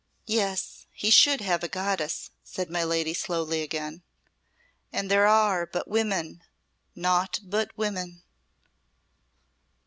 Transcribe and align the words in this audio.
"Yes, 0.25 0.87
he 0.93 1.11
should 1.11 1.41
have 1.41 1.61
a 1.63 1.67
goddess," 1.67 2.31
said 2.43 2.71
my 2.71 2.83
lady 2.83 3.13
slowly 3.13 3.61
again; 3.61 4.01
"and 4.91 5.11
there 5.11 5.27
are 5.27 5.67
but 5.67 5.87
women, 5.87 6.41
naught 6.95 7.39
but 7.43 7.69
women." 7.77 8.23